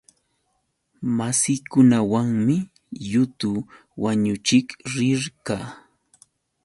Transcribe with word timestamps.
Massikunawanmi 1.17 2.57
yutu 3.11 3.51
wañuchiq 4.03 4.67
rirqaa. 4.93 5.67